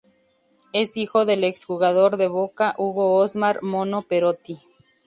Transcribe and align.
Es 0.73 0.97
hijo 0.97 1.25
del 1.25 1.43
ex 1.43 1.63
jugador 1.63 2.17
de 2.17 2.27
Boca, 2.27 2.73
Hugo 2.79 3.17
Osmar 3.17 3.59
"Mono" 3.61 4.01
Perotti. 4.01 4.59